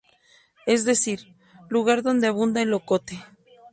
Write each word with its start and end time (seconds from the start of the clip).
Es 0.65 0.83
decir 0.83 1.35
""lugar 1.69 2.01
donde 2.01 2.25
abunda 2.25 2.59
el 2.63 2.73
ocote"". 2.73 3.23